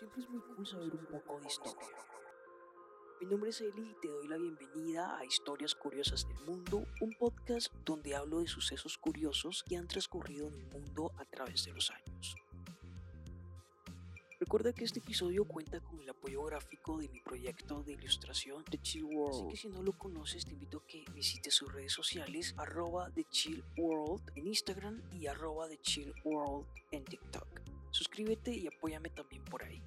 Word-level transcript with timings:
Siempre 0.00 0.22
es 0.22 0.30
muy 0.30 0.40
cool 0.40 0.66
saber 0.66 0.94
un 0.94 1.04
poco 1.04 1.38
de 1.40 1.46
historia. 1.46 1.98
Mi 3.20 3.26
nombre 3.26 3.50
es 3.50 3.60
Eli 3.60 3.90
y 3.90 3.94
te 4.00 4.08
doy 4.08 4.28
la 4.28 4.38
bienvenida 4.38 5.18
a 5.18 5.26
Historias 5.26 5.74
Curiosas 5.74 6.26
del 6.26 6.40
Mundo, 6.46 6.86
un 7.02 7.12
podcast 7.18 7.70
donde 7.84 8.16
hablo 8.16 8.40
de 8.40 8.46
sucesos 8.46 8.96
curiosos 8.96 9.62
que 9.62 9.76
han 9.76 9.86
transcurrido 9.88 10.48
en 10.48 10.54
el 10.54 10.64
mundo 10.68 11.12
a 11.18 11.26
través 11.26 11.66
de 11.66 11.72
los 11.72 11.90
años. 11.90 12.34
Recuerda 14.38 14.72
que 14.72 14.84
este 14.84 15.00
episodio 15.00 15.44
cuenta 15.44 15.80
con 15.80 16.00
el 16.00 16.08
apoyo 16.08 16.44
gráfico 16.44 16.96
de 16.96 17.10
mi 17.10 17.20
proyecto 17.20 17.82
de 17.82 17.92
ilustración 17.92 18.64
The 18.64 18.80
Chill 18.80 19.04
World. 19.04 19.34
Así 19.34 19.48
que 19.50 19.56
si 19.58 19.68
no 19.68 19.82
lo 19.82 19.92
conoces, 19.92 20.46
te 20.46 20.52
invito 20.52 20.78
a 20.78 20.86
que 20.86 21.04
visites 21.12 21.54
sus 21.54 21.70
redes 21.70 21.92
sociales, 21.92 22.54
arroba 22.56 23.10
The 23.10 23.24
Chill 23.24 23.62
World 23.76 24.22
en 24.34 24.46
Instagram 24.46 25.02
y 25.12 25.26
arroba 25.26 25.68
The 25.68 25.78
Chill 25.82 26.14
World 26.24 26.66
en 26.90 27.04
TikTok. 27.04 27.49
Suscríbete 28.20 28.50
y 28.50 28.66
apóyame 28.66 29.08
también 29.08 29.42
por 29.46 29.62
ahí. 29.62 29.82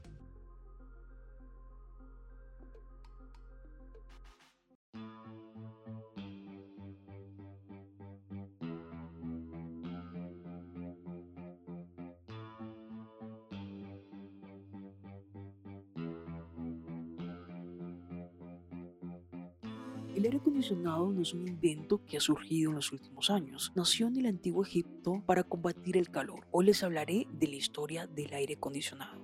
El 20.15 20.25
aire 20.25 20.37
acondicionado 20.37 21.11
no 21.11 21.23
es 21.23 21.33
un 21.33 21.47
invento 21.47 22.05
que 22.05 22.17
ha 22.17 22.19
surgido 22.19 22.69
en 22.69 22.75
los 22.75 22.91
últimos 22.91 23.31
años. 23.31 23.71
Nació 23.75 24.07
en 24.07 24.17
el 24.17 24.27
antiguo 24.27 24.63
Egipto 24.63 25.23
para 25.25 25.43
combatir 25.43 25.97
el 25.97 26.11
calor. 26.11 26.45
Hoy 26.51 26.65
les 26.65 26.83
hablaré 26.83 27.25
de 27.31 27.47
la 27.47 27.55
historia 27.55 28.05
del 28.05 28.31
aire 28.31 28.53
acondicionado. 28.53 29.23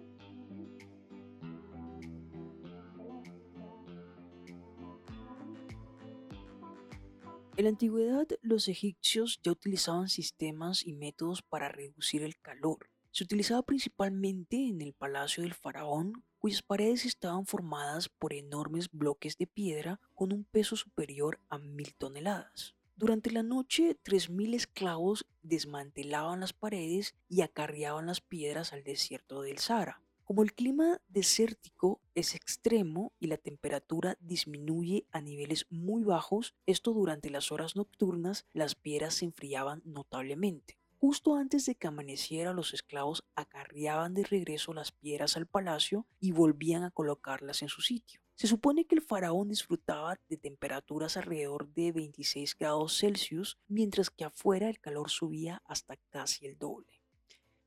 En 7.56 7.66
la 7.66 7.70
antigüedad, 7.70 8.26
los 8.42 8.68
egipcios 8.68 9.40
ya 9.44 9.52
utilizaban 9.52 10.10
sistemas 10.10 10.88
y 10.88 10.94
métodos 10.94 11.44
para 11.44 11.70
reducir 11.70 12.24
el 12.24 12.40
calor. 12.40 12.89
Se 13.12 13.24
utilizaba 13.24 13.64
principalmente 13.64 14.68
en 14.68 14.82
el 14.82 14.94
palacio 14.94 15.44
del 15.44 15.54
faraón 15.54 16.24
cuyas 16.38 16.62
paredes 16.62 17.06
estaban 17.06 17.46
formadas 17.46 18.08
por 18.08 18.34
enormes 18.34 18.90
bloques 18.92 19.38
de 19.38 19.48
piedra 19.48 20.00
con 20.14 20.32
un 20.32 20.46
peso 20.46 20.76
superior 20.76 21.40
a 21.50 21.58
mil 21.58 21.96
toneladas. 21.96 22.76
Durante 22.96 23.32
la 23.32 23.44
noche, 23.44 23.98
3.000 24.04 24.56
esclavos 24.56 25.26
desmantelaban 25.42 26.42
las 26.42 26.52
paredes 26.52 27.16
y 27.30 27.42
acarreaban 27.42 28.08
las 28.08 28.20
piedras 28.20 28.74
al 28.74 28.84
desierto 28.84 29.42
del 29.42 29.58
Sahara. 29.60 30.02
Como 30.26 30.44
el 30.44 30.54
clima 30.54 31.02
desértico 31.08 32.02
es 32.14 32.36
extremo 32.36 33.14
y 33.20 33.28
la 33.28 33.38
temperatura 33.38 34.18
disminuye 34.20 35.08
a 35.12 35.22
niveles 35.22 35.66
muy 35.70 36.04
bajos, 36.04 36.56
esto 36.66 36.94
durante 36.94 37.30
las 37.30 37.52
horas 37.52 37.76
nocturnas 37.76 38.46
las 38.54 38.76
piedras 38.76 39.16
se 39.16 39.26
enfriaban 39.26 39.82
notablemente. 39.86 40.79
Justo 41.02 41.36
antes 41.36 41.66
de 41.66 41.76
que 41.76 41.88
amaneciera, 41.88 42.52
los 42.52 42.74
esclavos 42.74 43.24
acarreaban 43.34 44.14
de 44.14 44.26
regreso 44.26 44.74
las 44.74 44.92
piedras 44.92 45.38
al 45.38 45.48
palacio 45.48 46.06
y 46.20 46.34
volvían 46.34 46.84
a 46.84 46.92
colocarlas 46.92 47.62
en 47.62 47.70
su 47.70 47.82
sitio. 47.82 48.22
Se 48.36 48.48
supone 48.48 48.86
que 48.86 48.96
el 48.96 49.02
faraón 49.02 49.48
disfrutaba 49.48 50.20
de 50.28 50.36
temperaturas 50.36 51.16
alrededor 51.16 51.70
de 51.70 51.94
26 51.94 52.54
grados 52.58 52.98
Celsius, 53.00 53.58
mientras 53.70 54.10
que 54.10 54.26
afuera 54.26 54.68
el 54.68 54.82
calor 54.82 55.10
subía 55.10 55.62
hasta 55.64 55.96
casi 56.10 56.46
el 56.46 56.58
doble. 56.58 57.02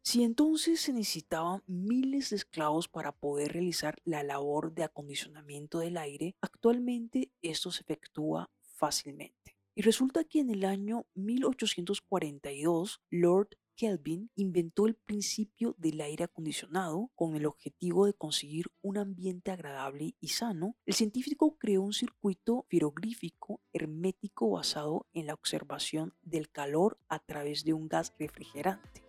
Si 0.03 0.25
entonces 0.25 0.83
se 0.83 0.93
necesitaban 0.93 1.63
miles 1.67 2.31
de 2.31 2.37
esclavos 2.37 2.87
para 2.87 3.13
poder 3.13 3.55
realizar 3.55 3.97
la 4.05 4.23
labor 4.23 4.75
de 4.75 4.85
acondicionamiento 4.85 5.79
del 5.79 5.97
aire, 5.97 6.37
actualmente 6.43 7.31
esto 7.41 7.71
se 7.71 7.81
efectúa 7.81 8.51
fácilmente. 8.61 9.52
Y 9.75 9.83
resulta 9.83 10.25
que 10.25 10.41
en 10.41 10.51
el 10.51 10.65
año 10.65 11.07
1842, 11.15 13.01
Lord 13.11 13.57
Kelvin 13.75 14.31
inventó 14.37 14.87
el 14.87 14.95
principio 14.95 15.75
del 15.79 16.01
aire 16.01 16.25
acondicionado 16.25 17.11
con 17.15 17.37
el 17.37 17.47
objetivo 17.47 18.07
de 18.07 18.15
conseguir 18.15 18.67
un 18.83 18.99
ambiente 18.99 19.51
agradable 19.51 20.15
y 20.21 20.29
sano. 20.29 20.77
El 20.85 20.95
científico 20.95 21.57
creó 21.59 21.83
un 21.83 21.93
circuito 21.93 22.67
pirográfico 22.69 23.61
hermético 23.73 24.51
basado 24.51 25.07
en 25.13 25.27
la 25.27 25.35
observación 25.35 26.15
del 26.23 26.51
calor 26.51 26.99
a 27.09 27.19
través 27.19 27.65
de 27.65 27.73
un 27.73 27.89
gas 27.89 28.15
refrigerante. 28.19 29.02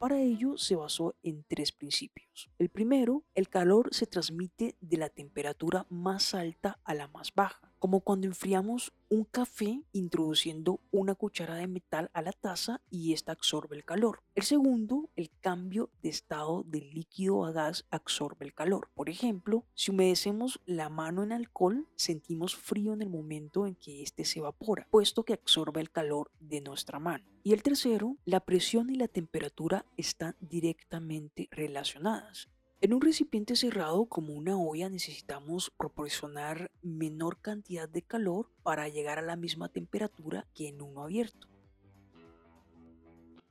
Para 0.00 0.18
ello 0.18 0.56
se 0.56 0.76
basó 0.76 1.14
en 1.22 1.44
tres 1.46 1.72
principios. 1.72 2.48
El 2.58 2.70
primero, 2.70 3.22
el 3.34 3.50
calor 3.50 3.90
se 3.92 4.06
transmite 4.06 4.74
de 4.80 4.96
la 4.96 5.10
temperatura 5.10 5.84
más 5.90 6.32
alta 6.32 6.80
a 6.84 6.94
la 6.94 7.06
más 7.08 7.34
baja, 7.34 7.69
como 7.80 8.00
cuando 8.00 8.28
enfriamos 8.28 8.92
un 9.08 9.24
café 9.24 9.82
introduciendo 9.92 10.80
una 10.92 11.16
cuchara 11.16 11.56
de 11.56 11.66
metal 11.66 12.10
a 12.12 12.22
la 12.22 12.32
taza 12.32 12.80
y 12.90 13.12
esta 13.12 13.32
absorbe 13.32 13.74
el 13.74 13.84
calor. 13.84 14.22
El 14.36 14.44
segundo, 14.44 15.10
el 15.16 15.30
cambio 15.40 15.90
de 16.02 16.10
estado 16.10 16.62
del 16.62 16.90
líquido 16.90 17.44
a 17.44 17.52
gas 17.52 17.86
absorbe 17.90 18.44
el 18.44 18.54
calor. 18.54 18.90
Por 18.94 19.08
ejemplo, 19.08 19.64
si 19.74 19.90
humedecemos 19.90 20.60
la 20.66 20.90
mano 20.90 21.24
en 21.24 21.32
alcohol, 21.32 21.88
sentimos 21.96 22.54
frío 22.54 22.92
en 22.92 23.02
el 23.02 23.10
momento 23.10 23.66
en 23.66 23.74
que 23.74 24.02
éste 24.02 24.24
se 24.24 24.38
evapora, 24.38 24.86
puesto 24.90 25.24
que 25.24 25.32
absorbe 25.32 25.80
el 25.80 25.90
calor 25.90 26.30
de 26.38 26.60
nuestra 26.60 26.98
mano. 26.98 27.24
Y 27.42 27.54
el 27.54 27.62
tercero, 27.62 28.16
la 28.26 28.40
presión 28.40 28.90
y 28.90 28.96
la 28.96 29.08
temperatura 29.08 29.86
están 29.96 30.36
directamente 30.40 31.48
relacionadas. 31.50 32.48
En 32.82 32.94
un 32.94 33.02
recipiente 33.02 33.56
cerrado 33.56 34.06
como 34.06 34.32
una 34.32 34.56
olla 34.56 34.88
necesitamos 34.88 35.70
proporcionar 35.70 36.70
menor 36.80 37.38
cantidad 37.38 37.86
de 37.86 38.00
calor 38.00 38.50
para 38.62 38.88
llegar 38.88 39.18
a 39.18 39.22
la 39.22 39.36
misma 39.36 39.68
temperatura 39.68 40.46
que 40.54 40.68
en 40.68 40.80
uno 40.80 41.02
abierto. 41.02 41.46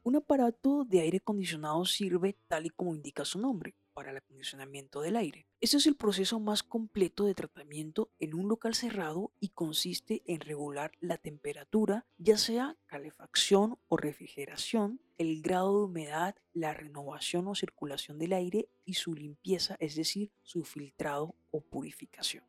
Un 0.01 0.15
aparato 0.15 0.83
de 0.83 1.01
aire 1.01 1.17
acondicionado 1.17 1.85
sirve 1.85 2.37
tal 2.47 2.65
y 2.65 2.69
como 2.71 2.95
indica 2.95 3.23
su 3.23 3.39
nombre, 3.39 3.75
para 3.99 4.11
el 4.11 4.17
acondicionamiento 4.17 5.01
del 5.01 5.17
aire. 5.17 5.45
Este 5.59 5.75
es 5.75 5.85
el 5.85 5.97
proceso 5.97 6.39
más 6.39 6.63
completo 6.63 7.25
de 7.25 7.35
tratamiento 7.35 8.09
en 8.17 8.33
un 8.33 8.47
local 8.47 8.73
cerrado 8.73 9.33
y 9.41 9.49
consiste 9.49 10.23
en 10.25 10.39
regular 10.39 10.93
la 11.01 11.17
temperatura, 11.17 12.07
ya 12.17 12.37
sea 12.37 12.77
calefacción 12.85 13.77
o 13.89 13.97
refrigeración, 13.97 15.01
el 15.17 15.41
grado 15.41 15.77
de 15.77 15.83
humedad, 15.83 16.35
la 16.53 16.73
renovación 16.73 17.49
o 17.49 17.55
circulación 17.55 18.19
del 18.19 18.31
aire 18.31 18.69
y 18.85 18.93
su 18.93 19.13
limpieza, 19.13 19.75
es 19.81 19.97
decir, 19.97 20.31
su 20.43 20.63
filtrado 20.63 21.35
o 21.51 21.59
purificación. 21.59 22.45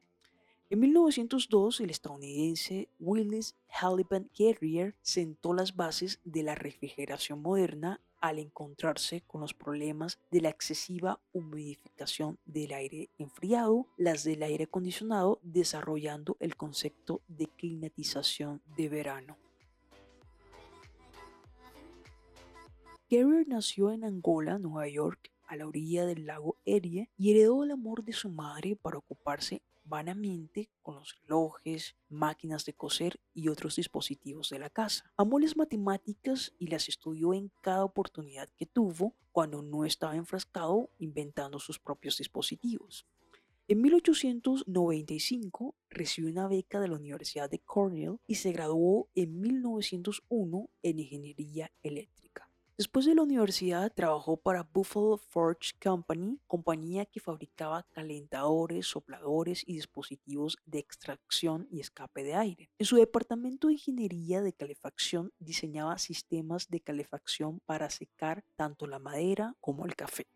En 0.68 0.78
1902, 0.78 1.80
el 1.80 1.90
estadounidense 1.90 2.88
Willis 3.00 3.56
Halliburton 3.70 4.30
Carrier 4.38 4.94
sentó 5.02 5.52
las 5.52 5.74
bases 5.74 6.20
de 6.22 6.44
la 6.44 6.54
refrigeración 6.54 7.42
moderna 7.42 8.00
al 8.20 8.38
encontrarse 8.38 9.22
con 9.22 9.40
los 9.40 9.54
problemas 9.54 10.18
de 10.30 10.40
la 10.40 10.50
excesiva 10.50 11.20
humidificación 11.32 12.38
del 12.44 12.72
aire 12.72 13.10
enfriado, 13.18 13.86
las 13.96 14.24
del 14.24 14.42
aire 14.42 14.64
acondicionado, 14.64 15.40
desarrollando 15.42 16.36
el 16.40 16.56
concepto 16.56 17.22
de 17.28 17.48
climatización 17.48 18.62
de 18.76 18.88
verano. 18.88 19.36
Carrier 23.10 23.48
nació 23.48 23.90
en 23.90 24.04
Angola, 24.04 24.58
Nueva 24.58 24.86
York, 24.86 25.32
a 25.48 25.56
la 25.56 25.66
orilla 25.66 26.06
del 26.06 26.26
lago 26.26 26.49
Y 26.64 27.30
heredó 27.30 27.64
el 27.64 27.70
amor 27.70 28.04
de 28.04 28.12
su 28.12 28.28
madre 28.28 28.76
para 28.76 28.98
ocuparse 28.98 29.62
vanamente 29.84 30.70
con 30.82 30.94
los 30.96 31.16
relojes, 31.22 31.96
máquinas 32.08 32.64
de 32.64 32.74
coser 32.74 33.20
y 33.34 33.48
otros 33.48 33.76
dispositivos 33.76 34.48
de 34.50 34.58
la 34.58 34.70
casa. 34.70 35.12
Amó 35.16 35.38
las 35.38 35.56
matemáticas 35.56 36.54
y 36.58 36.68
las 36.68 36.88
estudió 36.88 37.34
en 37.34 37.50
cada 37.60 37.84
oportunidad 37.84 38.48
que 38.56 38.66
tuvo 38.66 39.16
cuando 39.32 39.62
no 39.62 39.84
estaba 39.84 40.16
enfrascado 40.16 40.90
inventando 40.98 41.58
sus 41.58 41.78
propios 41.78 42.18
dispositivos. 42.18 43.06
En 43.68 43.82
1895 43.82 45.76
recibió 45.90 46.28
una 46.30 46.48
beca 46.48 46.80
de 46.80 46.88
la 46.88 46.96
Universidad 46.96 47.48
de 47.48 47.60
Cornell 47.60 48.18
y 48.26 48.34
se 48.34 48.50
graduó 48.50 49.08
en 49.14 49.40
1901 49.40 50.70
en 50.82 50.98
ingeniería 50.98 51.70
eléctrica. 51.82 52.49
Después 52.80 53.04
de 53.04 53.14
la 53.14 53.20
universidad 53.20 53.92
trabajó 53.92 54.38
para 54.38 54.62
Buffalo 54.62 55.18
Forge 55.18 55.72
Company, 55.82 56.40
compañía 56.46 57.04
que 57.04 57.20
fabricaba 57.20 57.86
calentadores, 57.90 58.86
sopladores 58.86 59.64
y 59.66 59.74
dispositivos 59.74 60.56
de 60.64 60.78
extracción 60.78 61.68
y 61.70 61.80
escape 61.80 62.22
de 62.22 62.36
aire. 62.36 62.70
En 62.78 62.86
su 62.86 62.96
departamento 62.96 63.66
de 63.66 63.74
ingeniería 63.74 64.40
de 64.40 64.54
calefacción 64.54 65.30
diseñaba 65.38 65.98
sistemas 65.98 66.70
de 66.70 66.80
calefacción 66.80 67.60
para 67.66 67.90
secar 67.90 68.46
tanto 68.56 68.86
la 68.86 68.98
madera 68.98 69.54
como 69.60 69.84
el 69.84 69.94
café. 69.94 70.26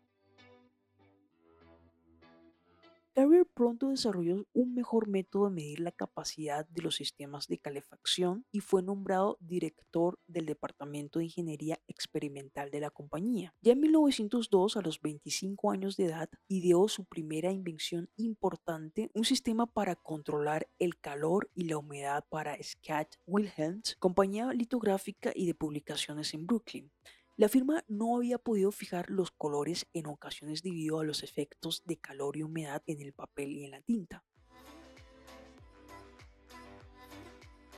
Carrier 3.15 3.45
pronto 3.45 3.91
desarrolló 3.91 4.45
un 4.51 4.75
mejor 4.75 5.07
método 5.07 5.45
de 5.45 5.55
medir 5.55 5.79
la 5.79 5.93
capacidad 5.93 6.67
de 6.67 6.81
los 6.81 6.95
sistemas 6.95 7.47
de 7.47 7.57
calefacción 7.57 8.45
y 8.51 8.59
fue 8.59 8.83
nombrado 8.83 9.37
director 9.39 10.19
del 10.27 10.45
Departamento 10.45 11.19
de 11.19 11.25
Ingeniería 11.25 11.79
Experimental 11.87 12.71
de 12.71 12.81
la 12.81 12.89
compañía. 12.89 13.53
Ya 13.61 13.71
en 13.71 13.79
1902, 13.79 14.75
a 14.75 14.81
los 14.81 15.01
25 15.01 15.71
años 15.71 15.95
de 15.95 16.07
edad, 16.07 16.29
ideó 16.49 16.89
su 16.89 17.05
primera 17.05 17.53
invención 17.53 18.09
importante, 18.17 19.09
un 19.13 19.23
sistema 19.23 19.65
para 19.65 19.95
controlar 19.95 20.67
el 20.77 20.99
calor 20.99 21.49
y 21.55 21.69
la 21.69 21.77
humedad 21.77 22.25
para 22.27 22.61
Scott 22.61 23.15
Wilhelms, 23.25 23.95
compañía 23.97 24.51
litográfica 24.51 25.31
y 25.33 25.45
de 25.45 25.55
publicaciones 25.55 26.33
en 26.33 26.45
Brooklyn. 26.45 26.91
La 27.37 27.49
firma 27.49 27.83
no 27.89 28.15
había 28.15 28.37
podido 28.37 28.71
fijar 28.71 29.09
los 29.09 29.29
colores 29.29 29.87
en 29.91 30.07
ocasiones 30.07 30.63
debido 30.63 31.01
a 31.01 31.03
los 31.03 31.21
efectos 31.21 31.83
de 31.83 31.97
calor 31.97 32.37
y 32.37 32.43
humedad 32.43 32.81
en 32.85 33.01
el 33.01 33.11
papel 33.11 33.51
y 33.51 33.65
en 33.65 33.71
la 33.71 33.81
tinta. 33.81 34.23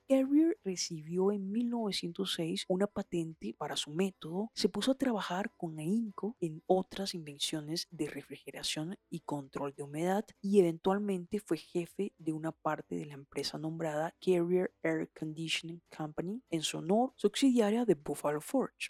Carrier 0.08 0.60
recibió 0.64 1.32
en 1.32 1.52
1906 1.52 2.66
una 2.68 2.86
patente 2.86 3.56
para 3.58 3.76
su 3.76 3.90
método, 3.90 4.52
se 4.54 4.70
puso 4.70 4.92
a 4.92 4.98
trabajar 4.98 5.52
con 5.58 5.80
ahínco 5.80 6.38
en 6.40 6.62
otras 6.68 7.16
invenciones 7.16 7.88
de 7.90 8.08
refrigeración 8.08 8.96
y 9.10 9.22
control 9.22 9.74
de 9.76 9.84
humedad 9.84 10.24
y 10.40 10.60
eventualmente 10.60 11.40
fue 11.40 11.58
jefe 11.58 12.14
de 12.20 12.32
una 12.32 12.52
parte 12.52 12.96
de 12.96 13.08
la 13.08 13.16
empresa 13.16 13.58
nombrada 13.58 14.14
Carrier 14.22 14.72
Air 14.84 15.10
Conditioning 15.18 15.82
Company, 15.90 16.44
en 16.52 16.62
su 16.62 16.78
honor 16.78 17.12
subsidiaria 17.16 17.86
de 17.86 17.96
Buffalo 17.96 18.40
Forge. 18.40 18.90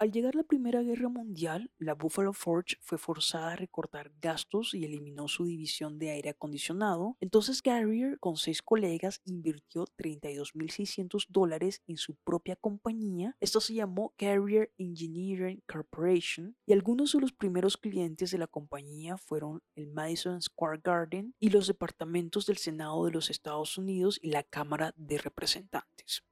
Al 0.00 0.12
llegar 0.12 0.34
la 0.34 0.44
Primera 0.44 0.80
Guerra 0.80 1.10
Mundial, 1.10 1.70
la 1.76 1.92
Buffalo 1.92 2.32
Forge 2.32 2.78
fue 2.80 2.96
forzada 2.96 3.52
a 3.52 3.56
recortar 3.56 4.10
gastos 4.22 4.72
y 4.72 4.86
eliminó 4.86 5.28
su 5.28 5.44
división 5.44 5.98
de 5.98 6.08
aire 6.08 6.30
acondicionado. 6.30 7.18
Entonces 7.20 7.60
Carrier, 7.60 8.18
con 8.18 8.38
seis 8.38 8.62
colegas, 8.62 9.20
invirtió 9.26 9.84
32.600 9.98 11.26
dólares 11.28 11.82
en 11.86 11.98
su 11.98 12.14
propia 12.14 12.56
compañía. 12.56 13.36
Esto 13.40 13.60
se 13.60 13.74
llamó 13.74 14.14
Carrier 14.16 14.72
Engineering 14.78 15.62
Corporation 15.70 16.56
y 16.64 16.72
algunos 16.72 17.12
de 17.12 17.20
los 17.20 17.32
primeros 17.34 17.76
clientes 17.76 18.30
de 18.30 18.38
la 18.38 18.46
compañía 18.46 19.18
fueron 19.18 19.62
el 19.74 19.88
Madison 19.88 20.40
Square 20.40 20.80
Garden 20.82 21.34
y 21.38 21.50
los 21.50 21.66
departamentos 21.66 22.46
del 22.46 22.56
Senado 22.56 23.04
de 23.04 23.10
los 23.10 23.28
Estados 23.28 23.76
Unidos 23.76 24.18
y 24.22 24.30
la 24.30 24.44
Cámara 24.44 24.94
de 24.96 25.18
Representantes 25.18 26.24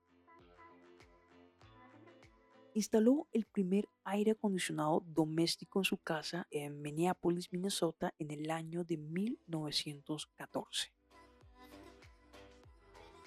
instaló 2.78 3.26
el 3.32 3.44
primer 3.44 3.88
aire 4.04 4.30
acondicionado 4.32 5.02
doméstico 5.06 5.80
en 5.80 5.84
su 5.84 5.98
casa 5.98 6.46
en 6.50 6.80
Minneapolis, 6.80 7.52
Minnesota, 7.52 8.14
en 8.18 8.30
el 8.30 8.50
año 8.50 8.84
de 8.84 8.96
1914. 8.96 10.92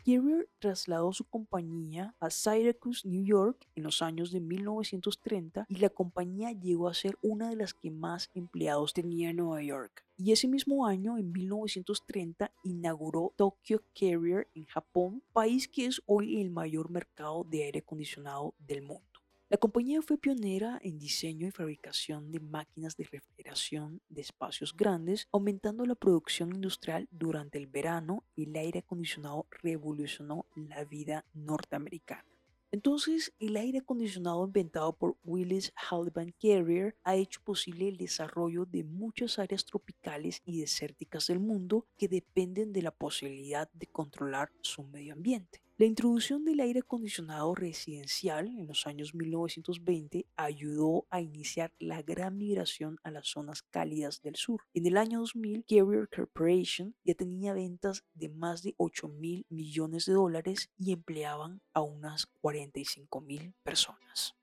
Carrier 0.03 0.49
trasladó 0.57 1.13
su 1.13 1.25
compañía 1.25 2.15
a 2.19 2.31
Syracuse, 2.31 3.07
New 3.07 3.23
York, 3.23 3.67
en 3.75 3.83
los 3.83 4.01
años 4.01 4.31
de 4.31 4.39
1930 4.39 5.65
y 5.69 5.75
la 5.75 5.89
compañía 5.89 6.51
llegó 6.53 6.87
a 6.87 6.95
ser 6.95 7.17
una 7.21 7.49
de 7.49 7.55
las 7.55 7.75
que 7.75 7.91
más 7.91 8.31
empleados 8.33 8.93
tenía 8.93 9.29
en 9.29 9.37
Nueva 9.37 9.61
York. 9.61 10.03
Y 10.17 10.31
ese 10.31 10.47
mismo 10.47 10.87
año, 10.87 11.17
en 11.17 11.31
1930, 11.31 12.51
inauguró 12.63 13.33
Tokyo 13.35 13.83
Carrier 13.93 14.47
en 14.55 14.65
Japón, 14.65 15.23
país 15.33 15.67
que 15.67 15.85
es 15.85 16.01
hoy 16.05 16.41
el 16.41 16.49
mayor 16.49 16.89
mercado 16.89 17.43
de 17.43 17.65
aire 17.65 17.79
acondicionado 17.79 18.55
del 18.59 18.81
mundo. 18.81 19.10
La 19.51 19.57
compañía 19.57 20.01
fue 20.01 20.17
pionera 20.17 20.79
en 20.81 20.97
diseño 20.97 21.45
y 21.45 21.51
fabricación 21.51 22.31
de 22.31 22.39
máquinas 22.39 22.95
de 22.95 23.03
refrigeración 23.03 24.01
de 24.07 24.21
espacios 24.21 24.73
grandes, 24.73 25.27
aumentando 25.33 25.85
la 25.85 25.95
producción 25.95 26.55
industrial 26.55 27.09
durante 27.11 27.57
el 27.57 27.67
verano 27.67 28.23
y 28.33 28.45
el 28.45 28.55
aire 28.55 28.79
acondicionado 28.79 29.47
revolucionó 29.61 30.45
la 30.55 30.85
vida 30.85 31.25
norteamericana. 31.33 32.23
Entonces, 32.71 33.33
el 33.39 33.57
aire 33.57 33.79
acondicionado 33.79 34.45
inventado 34.45 34.93
por 34.93 35.17
Willis 35.25 35.73
Halliburton 35.75 36.33
Carrier 36.41 36.95
ha 37.03 37.17
hecho 37.17 37.41
posible 37.43 37.89
el 37.89 37.97
desarrollo 37.97 38.65
de 38.65 38.85
muchas 38.85 39.37
áreas 39.37 39.65
tropicales 39.65 40.41
y 40.45 40.61
desérticas 40.61 41.27
del 41.27 41.41
mundo 41.41 41.85
que 41.97 42.07
dependen 42.07 42.71
de 42.71 42.83
la 42.83 42.91
posibilidad 42.91 43.69
de 43.73 43.87
controlar 43.87 44.49
su 44.61 44.83
medio 44.83 45.11
ambiente. 45.11 45.61
La 45.81 45.87
introducción 45.87 46.45
del 46.45 46.59
aire 46.59 46.81
acondicionado 46.81 47.55
residencial 47.55 48.49
en 48.49 48.67
los 48.67 48.85
años 48.85 49.15
1920 49.15 50.27
ayudó 50.35 51.07
a 51.09 51.21
iniciar 51.21 51.73
la 51.79 52.03
gran 52.03 52.37
migración 52.37 52.99
a 53.01 53.09
las 53.09 53.29
zonas 53.29 53.63
cálidas 53.63 54.21
del 54.21 54.35
sur. 54.35 54.61
En 54.75 54.85
el 54.85 54.95
año 54.95 55.21
2000, 55.21 55.65
Carrier 55.67 56.07
Corporation 56.07 56.93
ya 57.03 57.15
tenía 57.15 57.53
ventas 57.53 58.03
de 58.13 58.29
más 58.29 58.61
de 58.61 58.75
8 58.77 59.07
mil 59.07 59.47
millones 59.49 60.05
de 60.05 60.13
dólares 60.13 60.69
y 60.77 60.93
empleaban 60.93 61.63
a 61.73 61.81
unas 61.81 62.27
45 62.27 63.19
mil 63.21 63.55
personas. 63.63 64.35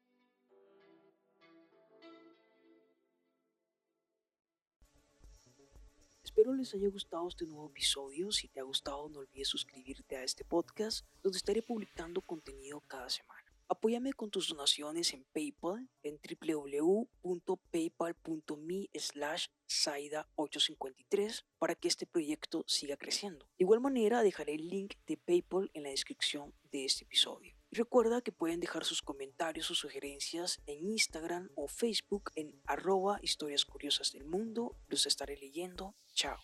Espero 6.39 6.55
les 6.55 6.73
haya 6.73 6.89
gustado 6.89 7.27
este 7.27 7.47
nuevo 7.47 7.67
episodio. 7.67 8.31
Si 8.31 8.47
te 8.47 8.61
ha 8.61 8.63
gustado, 8.63 9.09
no 9.09 9.19
olvides 9.19 9.49
suscribirte 9.49 10.17
a 10.17 10.23
este 10.23 10.45
podcast, 10.45 11.05
donde 11.21 11.37
estaré 11.37 11.63
publicando 11.63 12.23
contenido 12.23 12.81
cada 12.83 13.11
semana. 13.11 13.43
Apóyame 13.69 14.13
con 14.13 14.31
tus 14.31 14.47
donaciones 14.47 15.13
en 15.15 15.25
PayPal 15.33 15.91
en 16.05 16.21
www.paypal.me 16.23 18.89
slash 18.95 19.49
Saida853 19.67 21.45
para 21.59 21.75
que 21.75 21.89
este 21.89 22.07
proyecto 22.07 22.63
siga 22.69 22.97
creciendo. 22.97 23.47
De 23.59 23.65
igual 23.65 23.81
manera, 23.81 24.23
dejaré 24.23 24.55
el 24.55 24.69
link 24.69 24.95
de 25.09 25.17
PayPal 25.17 25.73
en 25.75 25.83
la 25.83 25.91
descripción 25.91 26.55
de 26.71 26.85
este 26.85 27.03
episodio. 27.03 27.58
Y 27.71 27.77
recuerda 27.77 28.23
que 28.23 28.33
pueden 28.33 28.61
dejar 28.61 28.85
sus 28.85 29.03
comentarios 29.03 29.71
o 29.71 29.75
sugerencias 29.75 30.61
en 30.67 30.89
Instagram 30.89 31.51
o 31.55 31.69
Facebook 31.69 32.31
en 32.35 32.61
arroba 32.67 33.19
historias 33.23 33.65
curiosas 33.65 34.13
del 34.13 34.25
mundo. 34.25 34.77
Los 34.89 35.07
estaré 35.07 35.37
leyendo. 35.37 35.95
Chao. 36.15 36.39